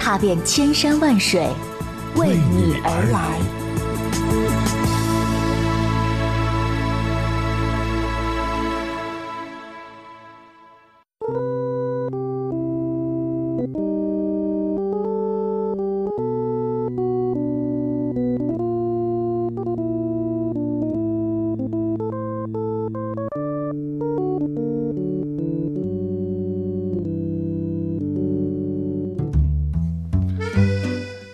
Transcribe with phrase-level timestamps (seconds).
[0.00, 1.46] 踏遍千山万水，
[2.16, 3.59] 为你而来。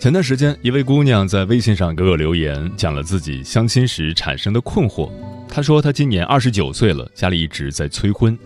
[0.07, 5.11] 前段时间，一位姑娘在微信上给我留言，讲了自己相亲时产生的困惑。
[5.49, 8.39] 她说，她今年二十九岁了，家里一直在催婚。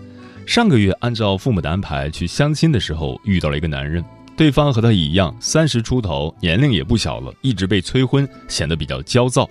[0.47, 4.03] 上个月按照父母的安排去相亲的时候，遇到了一个男人，
[4.39, 9.47] 对方和她一样三十出头，年龄也不小了，一直被催婚，显得比较焦躁。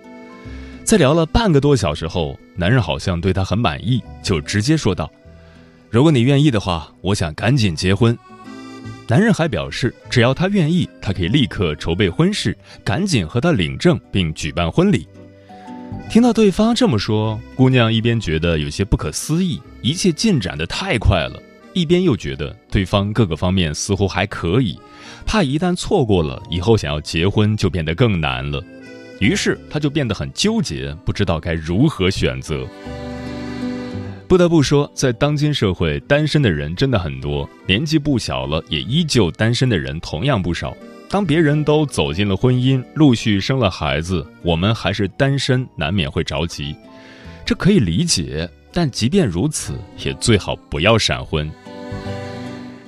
[0.83, 5.07] 在聊了半个多小时后，男人好像对她很满意，就直接说道
[5.91, 8.17] ：“如果你愿意的话，我想赶紧结婚。”
[9.09, 15.07] 男人还表示，只要他愿意，他可以立刻筹备婚事，赶紧和他领证并举办婚礼。
[16.11, 21.41] 听到对方这么说，姑娘一边觉得有些不可思议，一切进展的太快了，
[21.73, 24.77] 一边又觉得对方各个方面似乎还可以，
[25.25, 28.63] 怕一旦错过了，以后想要结婚就变得更难了。
[29.19, 32.63] 于是她就变得很纠结，不知道该如何选择。
[34.29, 40.77] 不得不说，在当今社会，单身的人真的很多，年纪不小了也依旧单身的人同样不少。
[41.09, 46.75] 当别人都走进了婚姻，陆续生了孩子，我们还是单身，难免会着急。
[47.43, 49.73] 这可以理解，但即便如此，
[50.05, 51.51] 也最好不要闪婚。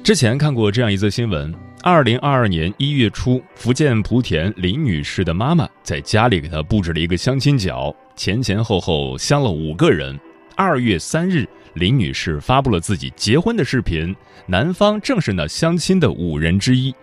[0.04, 10.16] 之前看过这样一则新闻：二零二二年一月初，福建莆田林女士的妈妈在家里给她布置了一个相亲角，前前后后相了五个人。
[10.64, 16.94] 二月三日，林女士发布了自己结婚的视频，男方正是那相亲的五人之一。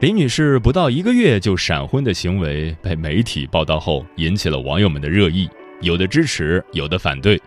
[0.00, 5.46] 林女士不到一个月就闪婚的行为被媒体报道后，引起了网友们的热议，
[5.82, 7.38] 有的支持，有的反对。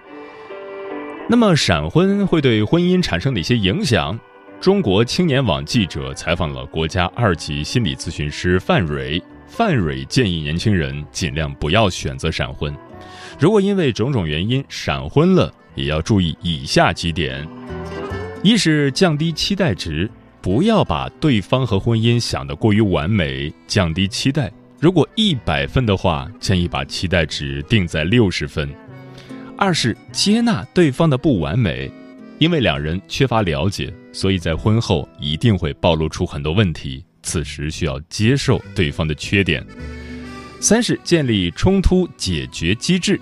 [1.28, 4.20] 那么，闪婚会对婚姻产生哪些影响？
[4.62, 12.72] 中国青年网记者采访了国家二级心理咨询师范蕊，范蕊建议年轻人尽量不要选择闪婚。
[13.40, 17.48] 如果因为种种原因闪婚了，也要注意以下几点：
[18.42, 20.10] 一是降低期待值，
[20.42, 24.52] 不要把对方和婚姻想得过于完美，降低期待。
[24.80, 28.68] 如果一百分的话，建议把期待值定在六十分。
[29.56, 31.92] 二是接纳对方的不完美，
[32.40, 39.64] 因为两人缺乏了解，所以在婚后一定会暴露出很多问题，此时需要接受对方的缺点。
[40.60, 43.20] 三是建立冲突解决机制，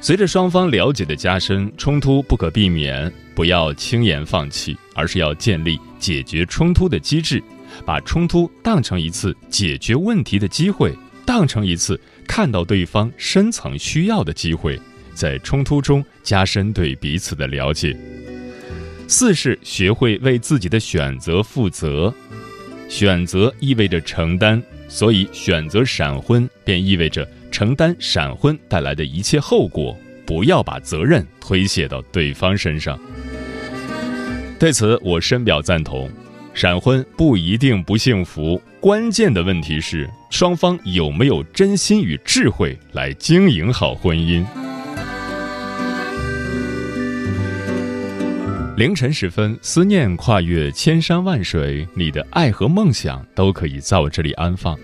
[0.00, 7.42] 随着双方了解的加深，冲突不可避免，不要轻言放弃，而是要建立解决冲突的机制，
[7.84, 10.92] 把冲突当成一次解决问题的机会，
[11.24, 14.80] 当成一次看到对方深层需要的机会，
[15.14, 17.96] 在冲突中加深对彼此的了解。
[19.06, 22.12] 四是学会为自己的选择负责，
[22.88, 24.62] 选择意味着承担。
[24.88, 32.98] 所以，选择闪婚便意味着承担闪婚带来的一切后果，不要把责任推卸到对方身上。
[34.58, 36.10] 对此，我深表赞同。
[36.54, 44.44] 闪婚不一定不幸福，关键的问题是双方有没有真心与智慧来经营好婚姻。
[48.76, 54.76] 凌晨时分，思念跨越千山万水，你的爱和梦想都可以在我这里安放。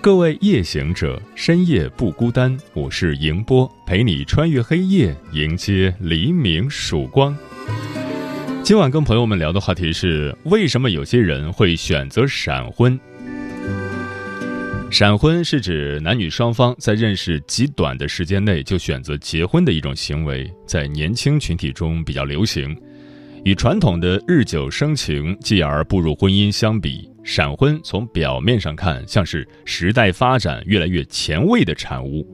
[0.00, 7.36] 各位夜行者，深夜不孤单，我是迎波，陪你穿越黑夜，迎接黎明曙光。
[8.62, 12.98] 今晚跟朋友们聊的话题是：为什么有些人会选择闪婚？
[14.88, 22.74] 闪婚是指男女双方在认识极短的时间内就选择结婚的一种行为，在年轻群体中比较流行。
[23.44, 32.26] 与传统的日久生情继而步入婚姻相比，闪婚从表面上看像是时代发展越来越前卫的产物。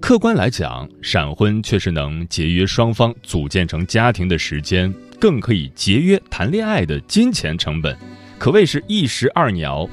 [0.00, 7.98] 客观来讲，闪婚确实能节约双方组建成家庭的时间，更可以节约谈恋爱的金钱成本，
[8.38, 9.90] 可谓是一石二鸟。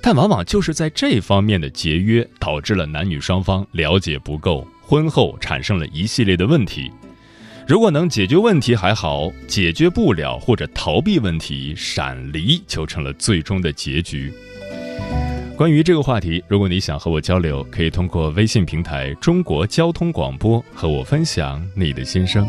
[0.00, 6.92] 但往往就是在这方面的节约，导致了男女双方了解不够，婚后产生了一系列的问题。
[7.68, 14.32] 如果能解决问题还好，解决不了或者逃避问题，闪离就成了最终的结局。
[15.54, 22.48] 关于这个话题，如果你想和我交流，可以通过微信平台“中国交通广播”和我分享你的心声。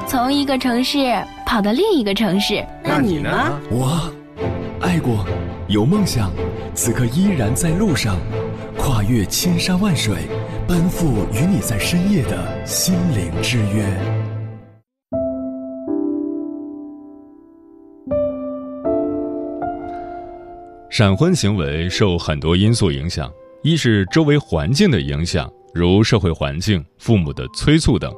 [0.11, 0.97] 从一个城市
[1.45, 2.61] 跑到另一个城市。
[2.83, 3.29] 那你呢？
[3.69, 4.11] 我
[4.81, 5.25] 爱过，
[5.69, 6.29] 有梦想，
[6.75, 8.17] 此刻依然在路上，
[8.77, 10.17] 跨越千山万水，
[10.67, 13.85] 奔赴与你在深夜的心灵之约。
[20.89, 23.31] 闪婚行为受很多因素影响，
[23.63, 28.11] 一是周围环境的影响，如社会环境、父母的催促等；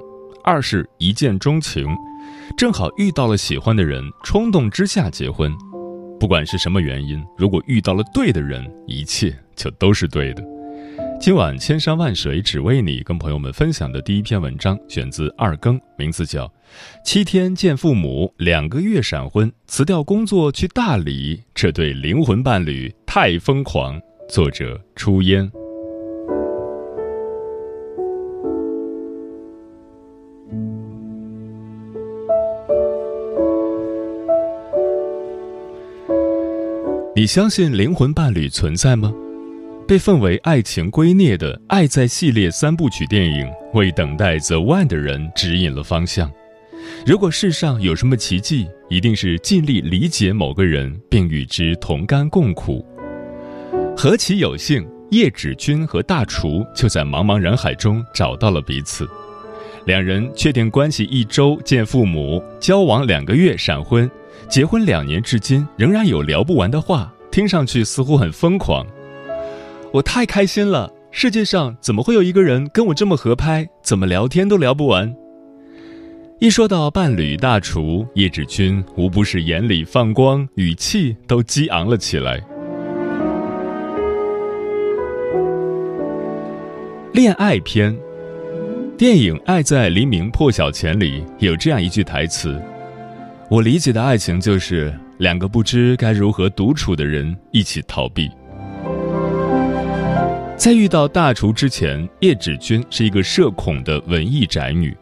[0.43, 1.87] 二是一见钟情，
[2.57, 5.51] 正好遇到了喜欢的人，冲动之下结婚。
[6.19, 10.43] 不管是什么原因，如果遇到了对的人，一切就都是对的。
[11.19, 16.45] 今晚千山万水只为你，跟朋友们分享的第一篇文章选自二更，名字叫
[17.05, 23.97] 《七天见父母，两个月闪婚，辞掉工作去大理，这对灵魂伴侣太疯狂》，
[24.29, 25.49] 作者初烟。
[37.23, 39.09] 你相信灵魂伴侣存在吗？
[39.87, 46.29] 被奉为爱情圭臬的《爱在》系列三部曲电影，为等待 The One 的人指引了方向。
[47.05, 52.85] 如果世上有什么奇迹，一定是尽力理解某个人，并与之同甘共苦。
[53.95, 59.07] 何其有幸，叶芷君和大厨就在茫茫人海中找到了彼此。
[59.85, 64.11] 两人确定关系一周见父母，交往两个月闪婚。
[64.49, 68.85] 结婚两年至今，仍然有聊不完的话，听上去似乎很疯狂。
[69.91, 73.67] 我太开心了，世界上怎么会有一个人跟我这么合拍？
[73.81, 75.11] 怎么聊天都聊不完。
[76.37, 82.39] 一说到伴侣大厨叶芷君，无不是眼里放光，语气都激昂了起来。
[87.13, 87.97] 恋爱篇，
[88.95, 92.61] 电影《爱在黎明破晓前》里有这样一句台词。
[93.49, 98.29] 我理解的爱情就是两个不知该如何独处的人一起逃避。
[100.57, 104.95] 在遇到大厨之前，叶芷君是一个社恐的文艺宅女。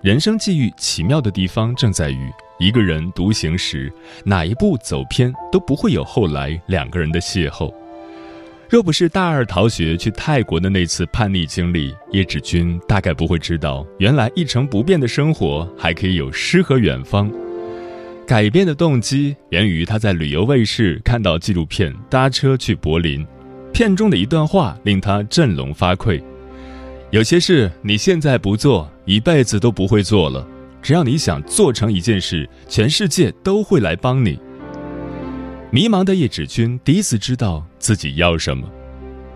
[0.00, 2.30] 人生际遇奇妙的地方正在于，
[2.60, 3.92] 一个人独行时，
[4.24, 7.72] 哪一步走偏都不会有后来两个人的邂逅。
[8.70, 17.28] 若不是大二逃学去泰国的那次叛逆经历，叶芷君大概不会知道，原来一成不变的生活还可以有诗和远方。
[18.28, 23.24] 改变的动机源于他在旅游卫视看到纪录片《搭车去柏林》，
[23.72, 26.22] 片中的一段话令他振聋发聩
[27.10, 30.46] ：“有些事你现在不做，一辈子都不会做了。
[30.82, 34.38] 只要你想做成一件事，全世界都会来帮你。”
[35.72, 38.68] 迷茫的叶芷君第一次知道自己要什么，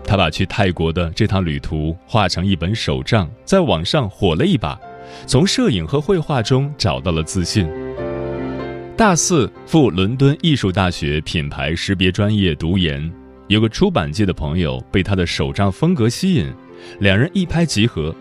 [0.05, 4.79] 他把去泰国的这趟旅途画成一本手账，在网上火了一把，
[5.25, 7.67] 从摄影和绘画中找到了自信。
[8.95, 13.11] 大四赴伦敦艺术大学品牌识别专业读研，
[13.47, 16.53] 有个出版界的朋友被他的手账风格吸引，
[16.99, 18.15] 两人一拍即合。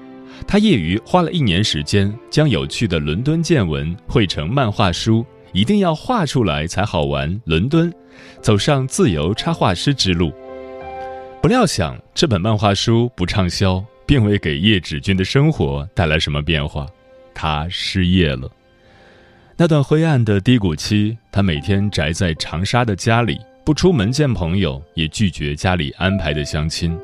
[0.47, 7.39] 他业余花了一年时间，将有趣的伦敦见闻绘成漫画书，一定要画出来才好玩。
[7.45, 7.93] 伦敦，
[8.41, 10.33] 走上自由插画师之路。
[11.43, 16.87] 不料想这本漫画书不畅销，并未给叶芷君的生活带来什么变化，
[17.35, 18.51] 他失业了。
[19.57, 26.99] 那段灰暗的低谷期，他每天宅在长沙的家里，不出门见朋友，也拒绝家里安排的相亲。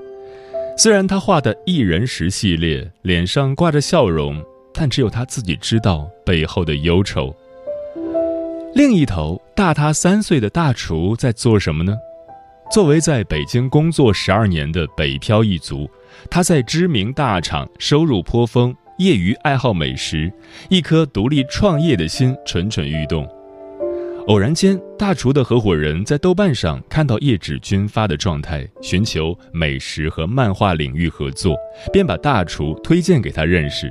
[0.76, 7.34] 虽然他画的一人食系列脸上挂着笑容，但只有他自己知道背后的忧愁。
[8.74, 11.96] 另一头，大他三岁的大厨在做什么呢？
[12.70, 15.88] 作为在北京工作十二年的北漂一族，
[16.30, 18.74] 他在知名大厂收入颇丰。
[18.98, 20.30] 业余爱好美食，
[20.68, 23.24] 一颗独立创业的心蠢蠢欲动。
[24.26, 31.56] 偶然间，大厨的合伙人在豆瓣上看到叶芷君发的状态，寻求美食和漫画领域合作，
[31.92, 33.88] 便把大厨推荐给他认识。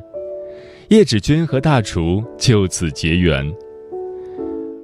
[0.90, 3.50] 叶芷君和大厨就此结缘。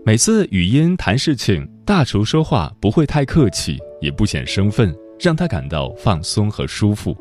[0.06, 7.13] 每次语音谈事情，大厨说话不会太客气，也不显生分，让他感到放松和舒服。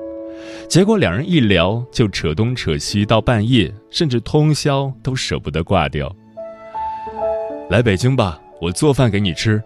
[0.69, 6.15] 结果两人一聊就扯东扯西到半夜，甚至通宵都舍不得挂掉。
[7.69, 9.63] 来北京吧，我做饭给你吃。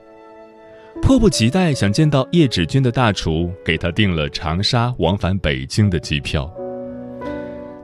[1.03, 6.51] 迫不及待想见到叶芷君的大厨，给他订了长沙往返北京的机票。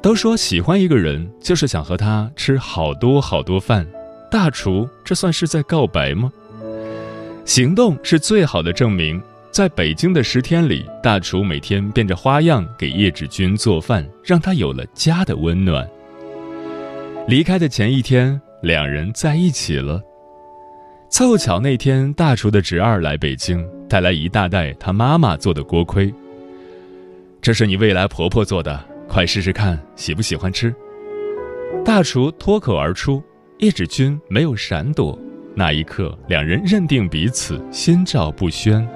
[0.00, 3.86] 都说喜欢一个人就是想和他吃好多好多饭，
[4.30, 6.32] 大厨这算是在告白吗？
[7.44, 9.22] 行动是最好的证明。
[9.52, 15.86] 在北京的十天里，大厨每天变着花样给叶芷君做饭，让他有了家的温暖。
[17.28, 20.02] 离开的前一天，两人在一起了。
[21.10, 26.10] 凑巧那天，大厨的侄儿来北京，带来一大袋他妈妈做的锅盔。
[27.42, 30.74] 这是你未来婆婆做的，快试试看，喜不喜欢吃？
[31.84, 33.22] 大厨脱口而出，
[33.58, 35.18] 叶芷君没有闪躲。
[35.54, 38.88] 那一刻，两人认定彼此，心照不宣。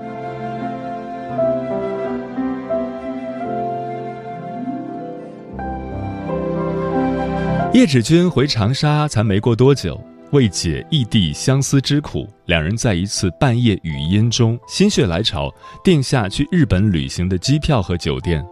[7.77, 10.03] 叶芷君回长沙才没过多久。
[10.31, 15.55] 为解异地相思之苦，两人在一次半夜语音中心血来潮，
[15.85, 18.43] 定下去日本旅行的机票和酒店。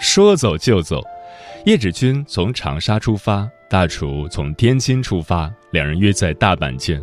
[0.00, 1.00] 说走就走，
[1.64, 7.00] 叶芷君从长沙出发，大厨从天津出发，两人约在大阪见。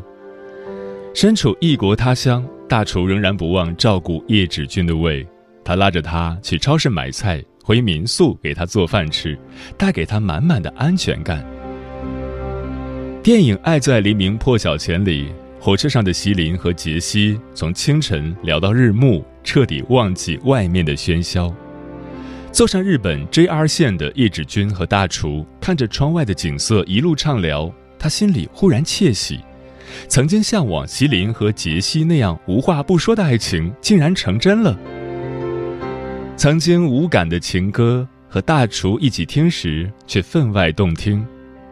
[1.16, 5.26] 身处异国他乡，大厨仍然不忘照顾叶芷君的胃，
[5.64, 9.40] 他拉着她去超市买菜，回民宿给她做饭吃，
[9.78, 11.42] 带给她满满的安全感。
[13.30, 21.54] 电影《爱在黎明破晓前》里，火车上的席琳和杰西从清晨聊到日暮，彻底忘记外面的喧嚣。
[22.52, 29.42] 坐上日本 JR 线的叶芷君和大厨看着窗外的景色一路畅聊，他心里忽然窃喜，
[30.08, 34.76] 曾经向往席琳和杰西那样无话不说的爱情竟然成真了。
[36.36, 41.24] 曾经无感的情歌和大厨一起听时，却分外动听。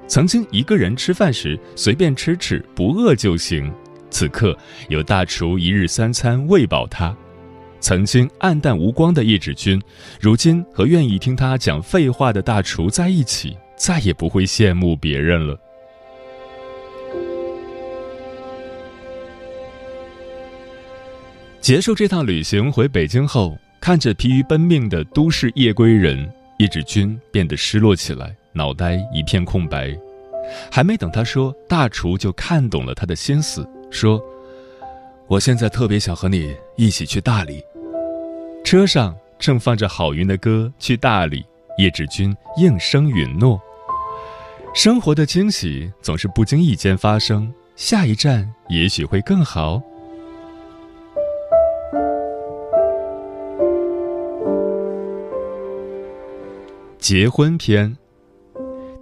[0.07, 3.71] 曾经一个人吃饭时随便吃吃不饿就行，
[4.09, 7.15] 此刻有大厨一日三餐喂饱他。
[7.79, 9.81] 曾经暗淡无光的叶芷君，
[10.19, 15.59] 如今和愿意听他讲废话的大厨在一起，再也不会羡慕别人了。
[21.59, 28.36] 结束这趟旅行回北京后，看着疲于奔命的都市夜归人，叶芷君变得失落起来。
[28.53, 29.97] 脑袋一片空白，
[30.71, 34.21] 还没等他说，大厨就看懂了他的心思，说
[35.27, 37.63] ：“我现在特别想和你一起去大理。”
[38.63, 41.41] 车上正放着郝云的歌，《去大理》，
[41.77, 43.61] 叶志军应声允诺。
[44.73, 49.81] 生活的惊喜总是不经意间发生，下一站也许会更好。
[56.99, 57.95] 结婚篇。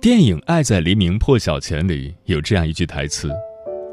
[0.05, 3.31] 电影《爱在黎明破晓前》里有这样一句台词：“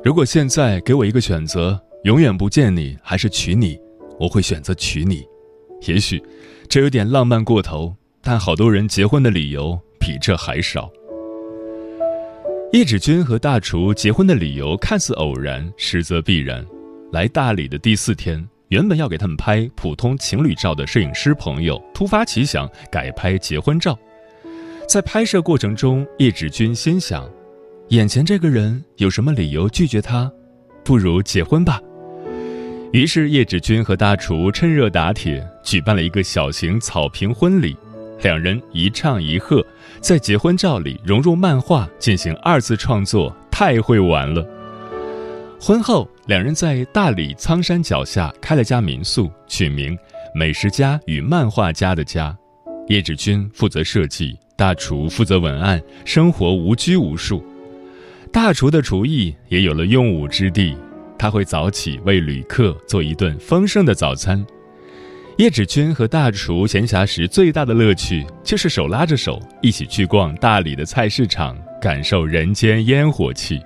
[0.05, 3.81] 如果现在给我一个选择，永远不见你还是娶你，
[4.21, 5.25] 我会选择娶你。”
[5.89, 6.23] 也许
[6.69, 10.93] 这有点浪漫过头，但好多人结婚的理由比这还少。
[12.75, 16.63] 叶芷君和大厨结婚的理由看似偶然，实则必然。
[17.13, 23.99] 来大理的第四天，原本要给他们拍普通情侣照的摄影师朋友突发奇想，改拍结婚照。
[24.93, 27.27] 在拍摄过程中，叶芷君心想：
[27.89, 30.31] 眼前这个人有什么理由拒绝他？
[30.85, 31.81] 不如结婚吧。
[32.93, 37.75] 于是，叶芷君和大厨趁热打铁，举办了一个小型草坪婚礼。
[38.21, 39.65] 两人一唱一和，
[40.03, 44.47] 在结婚照里融入漫画，进行二次创作，太会玩了。
[45.59, 49.99] 婚后，两人在大理苍山脚下开了家民宿，取名
[50.37, 52.37] “美食家与漫画家的家”。
[52.89, 54.39] 叶芷君负责设计。
[54.57, 57.45] 大厨负责文案，生活无拘无束。
[58.31, 60.77] 大厨的厨艺也有了用武之地，
[61.19, 64.45] 他会早起为旅客做一顿丰盛的早餐。
[65.39, 73.61] 叶芷君和大厨闲暇时最大的乐趣，就是手拉着手一起去逛大理的菜市场，感受人间烟火气。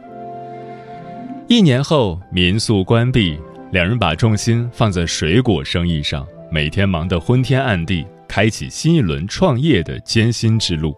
[1.49, 3.37] 一年后，民宿关闭，
[3.73, 8.07] 两人把重心放在水果生意上，每天忙得昏天暗地。
[8.28, 10.95] 开启新一轮创业的艰辛之路。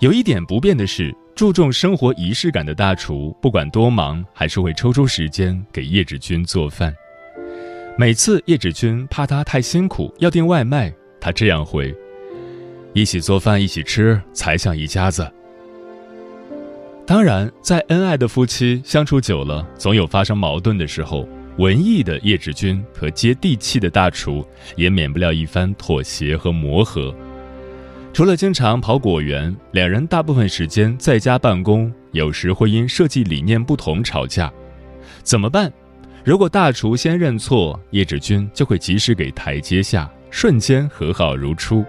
[0.00, 6.94] 有一点不变的是，注重生活仪式感的大厨，不管多忙，还是会抽出时间给叶芷君做饭。
[7.96, 11.92] 每次叶芷君怕他太辛苦，要订外卖，他这样回
[12.94, 15.28] ：“一起做饭，一起吃，才像一家子。”
[17.04, 21.28] 当然，在恩爱的夫妻相处久了，总有发生矛盾的时候。
[21.58, 24.46] 文艺的叶志军和接地气的大厨
[24.76, 27.14] 也免不了一番妥协和磨合。
[28.12, 34.52] 除了经常跑果园，两人大部分时间在家办公，有时会因设计理念不同吵架。
[35.22, 35.72] 怎么办？
[36.24, 41.84] 如果大厨先认错，叶志军就会及时给台阶下，瞬间和好如初。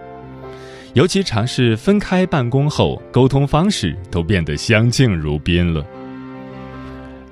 [0.94, 5.84] 尤其尝试分开办公后，沟通方式都变得相敬如宾了。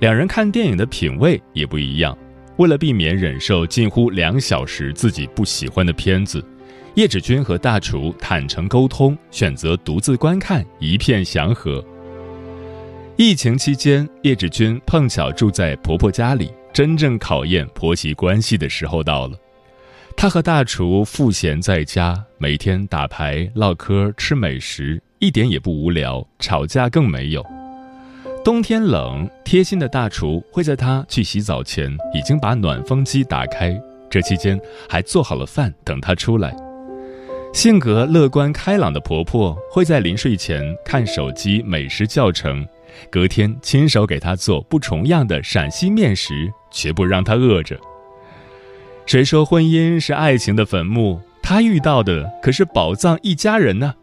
[0.00, 2.16] 两人看电影的品味也不一样，
[2.59, 6.45] 为了避免忍受近乎两小时自己不喜欢的片子。
[6.95, 11.85] 叶芷君和大厨坦诚沟通，选择独自观看，一片祥和。
[13.17, 19.38] 疫情期间，叶芷君碰巧住在婆婆家里，真正考验婆媳关系的时候到了。
[20.17, 27.58] 她和大厨赋闲在家，每天打牌、唠嗑、吃美食，一点也不无聊，吵架更没有。
[28.45, 33.78] 冬天冷，贴心的大厨会在她去洗澡前已经把暖风机打开，
[34.09, 36.57] 这期间还做好了饭等她出来。
[37.52, 42.66] 性格乐观开朗的婆婆会在临睡前看手机美食教程，
[43.11, 47.78] 隔天亲手给她做不重样的陕西面食，绝不让她饿着。
[49.04, 51.21] 谁说婚姻是爱情的坟墓？
[51.42, 53.95] 她遇到的可是宝藏一家人呢。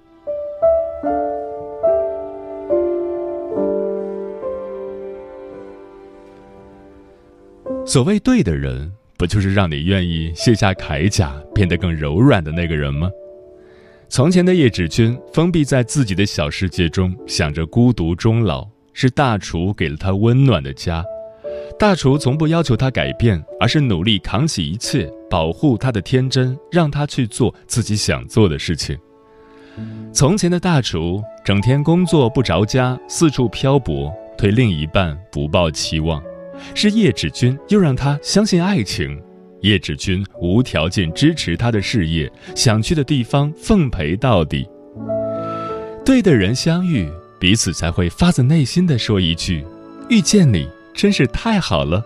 [7.85, 13.09] 所谓对的人，不就是让你愿意卸下铠甲，变得更柔软的那个人吗？
[14.09, 18.67] 从前的叶芷君封闭在自己的小世界中，想着孤独终老。
[18.97, 21.03] 是大厨给了她温暖的家，
[21.77, 28.97] 大厨从不要求她改变，而是努力扛起一切，保护她的天真，让她去做自己想做的事情。
[30.13, 36.23] 从前的大厨整天工作不着家，四处漂泊，对另一半不抱期望。
[36.73, 39.21] 是叶芷君又让他相信爱情。
[39.61, 44.67] 叶芷君无条件支持他的事业，想去的地方奉陪到底。
[46.05, 49.65] 对的人相遇，彼此才会发自内心的说一句
[50.09, 52.05] ：“遇见你真是太好了。”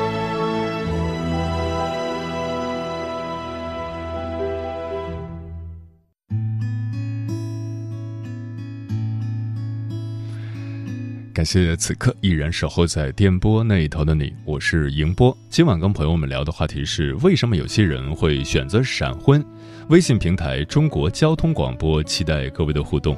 [11.41, 15.35] 感谢此刻依然守候在电波那一头的你，我是迎波。
[15.49, 19.43] 今晚跟朋友们聊的话题是：为什么有些人会选择闪婚？
[19.89, 23.17] 微信平台中国交通广播，期待各位的互动。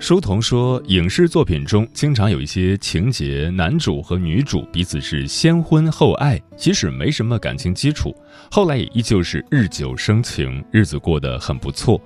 [0.00, 8.12] 书童说，影视作品中经常有一些情节，男主和女主彼此是先婚后爱，即使没什么感情基础，
[8.50, 12.02] 后来也依旧是日久生情，日子过得很不错。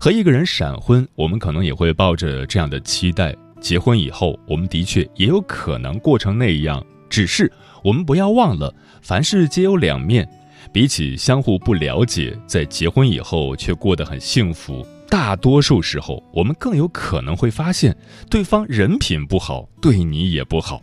[0.00, 3.36] 和一个人闪婚，我们可能也会抱着这样的期待。
[3.64, 7.50] 结婚以后，我们的确也有可能过成那样，只是
[7.82, 10.28] 我们不要忘了，凡事皆有两面。
[10.70, 17.96] 比起相互不了解，在结婚以后却过得很幸福，大多数时候，我们更有可能会发现
[18.28, 20.82] 对方人品不好，对你也不好。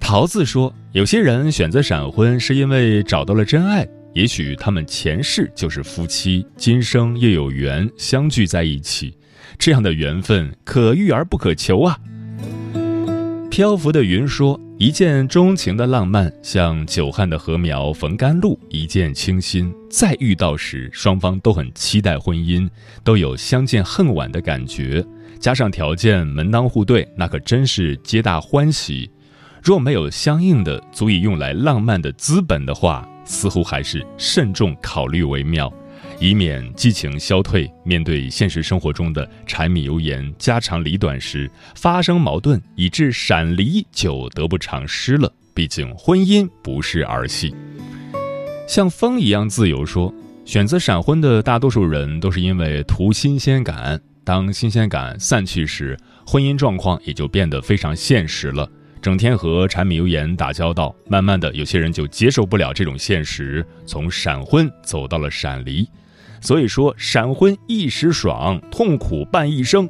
[0.00, 9.16] 桃子说，有些人选择闪婚是因为找到了真爱，也许他们前世就是夫妻，今生又有缘相聚在一起。
[9.58, 11.98] 这样的缘分可遇而不可求啊！
[13.50, 19.74] 漂浮的云说：“一见钟情的浪漫，像久旱的禾苗逢甘露，一见倾心。
[19.90, 22.68] 再遇到时，双方都很期待婚姻，
[23.02, 25.04] 都有相见恨晚的感觉。
[25.40, 29.10] 加上条件门当户对，那可真是皆大欢喜。
[29.62, 35.70] 若没有相应的足以用来浪漫的资本的话，似乎还是慎重考虑为妙。”
[36.18, 45.32] 以免激情消退，面对现实生活中的柴米油盐、家长里短时发生矛盾，以致闪离就得不偿失了。
[45.52, 47.54] 毕竟婚姻不是儿戏。
[48.68, 54.00] 像风一样自由说，选择闪婚的大多数人都是因为图新鲜感。
[54.22, 58.70] 当新鲜感散去时，婚姻状况也就变得非常现实了。
[59.02, 65.88] 整天和柴米油盐打交道，慢慢的，有些人就接受不了这种现实，从闪婚走到了闪离。
[66.42, 69.88] 所以说，闪婚一时爽，痛苦伴一生。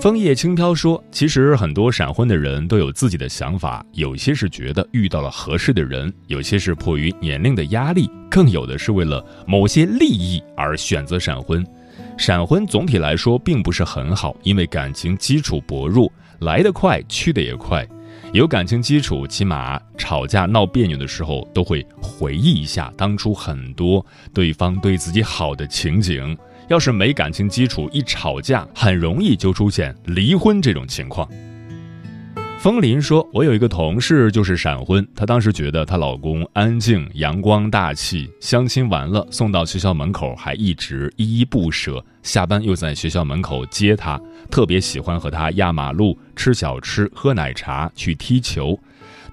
[0.00, 11.64] 枫叶轻飘说：“其实很多闪婚的人都有自己的想法，有些是觉得遇到了合适的人，有些是迫于年龄的压力，更有的是为了某些利益而选择闪婚。
[12.18, 17.86] 闪婚总体来说并不是很好，因为感情基础薄弱。”来得快，去得也快。
[18.32, 26.36] 有感情基础，起码吵架闹别扭的时候，都会回忆一下当初很多对方对自己好的情景。
[26.68, 31.28] 要是没感情基础，一吵架，很容易就出现离婚这种情况。
[32.66, 48.76] 风林说：“我有一个同事就是闪婚，她当时觉得她老公安静、阳光、大气，相亲完了送到学校门口还一直依依不舍，下班又在学校门口接她，特别喜欢和她压马路、吃小吃、喝奶茶、去踢球，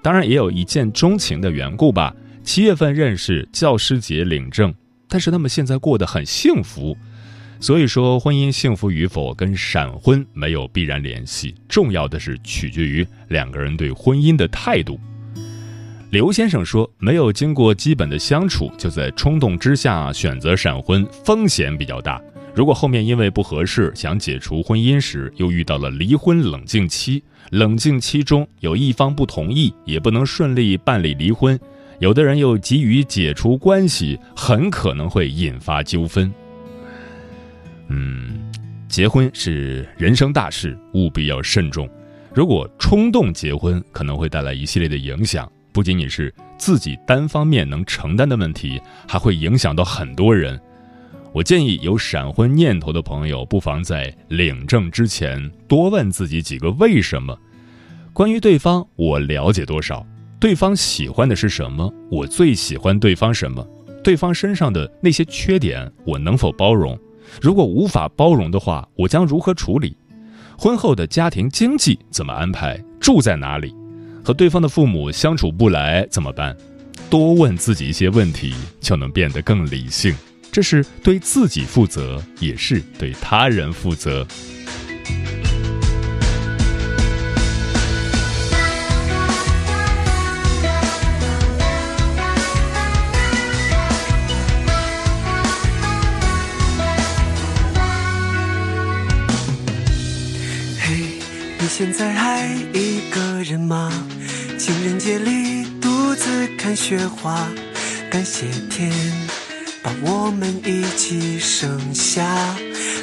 [0.00, 2.14] 当然也有一见钟情的缘故吧。
[2.44, 4.72] 七月份认识，教师节领证，
[5.08, 6.96] 但是他们现在过得很幸福。”
[7.64, 15.00] 所以说，婚姻幸福与否跟闪婚没有必然联系，重要的是取决于两个人对婚姻的态度。
[16.10, 22.20] 刘先生说，没有经过基本的相处，就在冲动之下选择闪婚，风险比较大。
[22.54, 31.58] 如果后面因为不合适想解除婚姻时，又遇到了离婚冷静期，冷静期中有一方不同意，也不能顺利办理离婚，
[31.98, 36.30] 有的人又急于解除关系，很可能会引发纠纷。
[37.88, 38.50] 嗯，
[38.88, 41.88] 结婚是人生大事，务必要慎重。
[42.32, 50.60] 如果冲动结婚，可能会带来一系列的影响，不仅仅是自己单方面能承担的问题，还会影响到很多人。
[51.32, 57.36] 我建议有闪婚念头的朋友，不妨在领证之前多问自己几个为什么。
[58.12, 60.06] 关于对方，我了解多少？
[60.38, 61.92] 对方喜欢的是什么？
[62.10, 63.66] 我最喜欢对方什么？
[64.02, 66.98] 对方身上的那些缺点，我能否包容？
[67.40, 69.96] 如果无法包容的话，我将如何处理？
[70.56, 72.82] 婚后的家庭经济怎么安排？
[73.00, 73.74] 住在哪里？
[74.24, 76.56] 和对方的父母相处不来怎么办？
[77.10, 80.14] 多问自己一些问题，就能变得更理性。
[80.50, 84.26] 这是对自己负责，也是对他人负责。
[101.76, 103.90] 现在还一个人吗？
[104.56, 107.48] 情人节里独自看雪花，
[108.08, 108.92] 感谢天
[109.82, 112.24] 把我们一起生下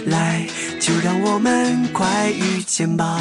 [0.06, 0.48] 来，
[0.80, 3.20] 就让我们快遇见吧。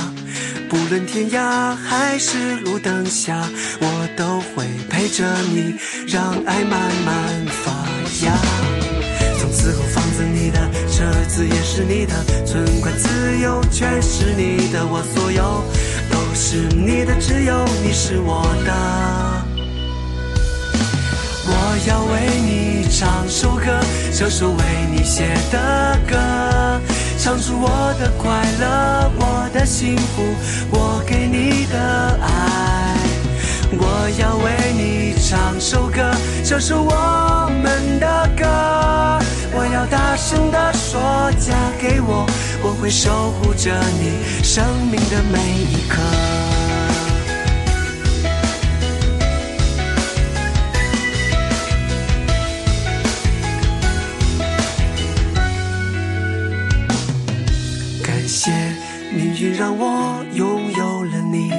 [0.69, 3.45] 不论天涯还是路灯下，
[3.81, 5.75] 我都会陪着你，
[6.07, 7.73] 让爱慢慢发
[8.25, 8.39] 芽。
[9.41, 10.80] 从此后房子你的。
[11.45, 12.13] 也是你的，
[12.45, 15.63] 存款自由全是你的，我所有
[16.11, 18.73] 都是你的，只有你是我的。
[21.47, 21.53] 我
[21.87, 23.81] 要为你唱首歌，
[24.13, 26.17] 这首为你写的歌，
[27.19, 30.23] 唱出我的快乐，我的幸福，
[30.71, 32.97] 我给你的爱。
[33.73, 36.13] 我要为你唱首歌，
[36.45, 38.70] 这首我们的歌。
[42.71, 46.01] 我，会守护着你生命的每一刻。
[58.05, 58.51] 感谢
[59.13, 61.53] 命运让我拥有了你，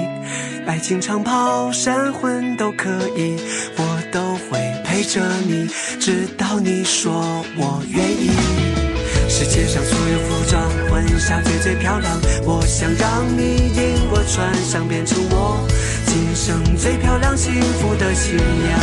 [0.65, 3.37] 爱情长跑、闪婚都可以，
[3.77, 4.59] 我都会。
[4.83, 5.67] 陪着你，
[5.99, 8.90] 直到你说我愿意。
[9.43, 15.67] 世界上所有服装、婚纱最最漂亮，我想让你引我穿上，变成我
[16.05, 18.79] 今生最漂亮幸福的新娘。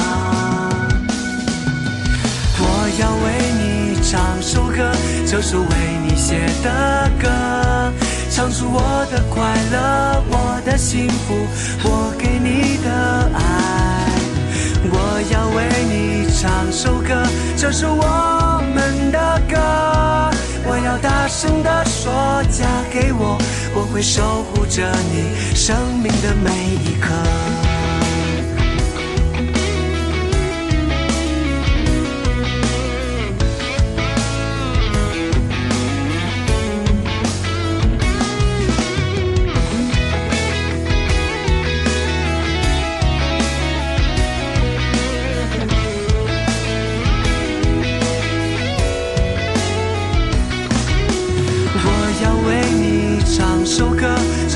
[2.58, 4.90] 我要为你唱首歌，
[5.28, 5.68] 这首为
[6.04, 7.92] 你写的歌，
[8.28, 11.46] 唱出我的快乐，我的幸福，
[11.84, 14.10] 我给你的爱。
[14.90, 17.22] 我要为你唱首歌，
[17.56, 19.97] 这首我们的歌。
[20.88, 22.10] 要大声地说，
[22.44, 23.36] 嫁给我，
[23.74, 26.50] 我会守护着你生命的每
[26.82, 27.12] 一刻。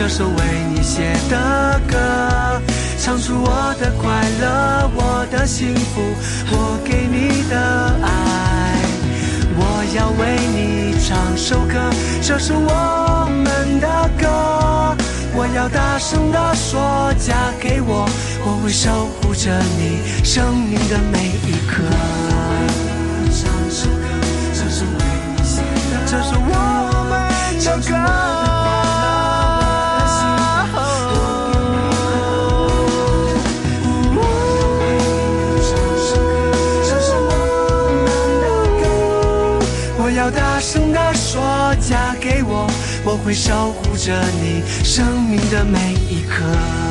[0.03, 0.35] 这首为
[0.75, 2.61] 你写的歌，
[2.99, 6.03] 唱出我的快乐，我的幸福，
[6.51, 7.57] 我给你的
[8.03, 8.83] 爱。
[9.55, 11.79] 我要为你唱首歌，
[12.21, 14.97] 这是我们的歌。
[15.37, 18.05] 我要大声地说，嫁给我，
[18.45, 21.85] 我会守护着你生命的每一刻。
[23.31, 24.09] 唱首歌，
[24.53, 24.99] 这是为
[25.37, 25.63] 你写
[25.93, 28.52] 的，这是我们的歌。
[41.83, 42.71] 嫁给我，
[43.05, 46.82] 我会守护着你生命的每一刻。